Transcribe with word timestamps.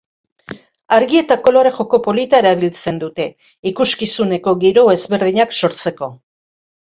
Argi 0.95 1.19
eta 1.19 1.35
kolore 1.47 1.71
joko 1.79 1.99
polita 2.07 2.39
erabiltzen 2.43 2.97
dute, 3.03 3.27
ikuskizuneko 3.73 4.55
giro 4.65 4.87
ezberdinak 4.97 5.55
sortzeko. 5.61 6.09